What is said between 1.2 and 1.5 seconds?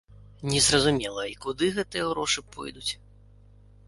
і